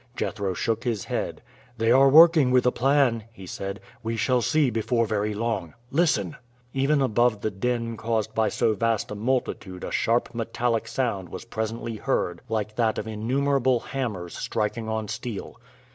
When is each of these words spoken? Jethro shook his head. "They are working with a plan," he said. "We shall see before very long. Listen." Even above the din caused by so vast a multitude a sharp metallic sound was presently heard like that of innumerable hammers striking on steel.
Jethro 0.15 0.55
shook 0.55 0.83
his 0.83 1.05
head. 1.05 1.43
"They 1.77 1.91
are 1.91 2.09
working 2.09 2.49
with 2.49 2.65
a 2.65 2.71
plan," 2.71 3.25
he 3.31 3.45
said. 3.45 3.79
"We 4.01 4.17
shall 4.17 4.41
see 4.41 4.71
before 4.71 5.05
very 5.05 5.35
long. 5.35 5.75
Listen." 5.91 6.37
Even 6.73 7.03
above 7.03 7.41
the 7.41 7.51
din 7.51 7.97
caused 7.97 8.33
by 8.33 8.49
so 8.49 8.73
vast 8.73 9.11
a 9.11 9.15
multitude 9.15 9.83
a 9.83 9.91
sharp 9.91 10.33
metallic 10.33 10.87
sound 10.87 11.29
was 11.29 11.45
presently 11.45 11.97
heard 11.97 12.41
like 12.49 12.77
that 12.77 12.97
of 12.97 13.05
innumerable 13.05 13.79
hammers 13.79 14.35
striking 14.35 14.89
on 14.89 15.07
steel. 15.07 15.59